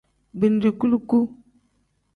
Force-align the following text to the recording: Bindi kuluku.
Bindi 0.39 0.69
kuluku. 0.77 1.19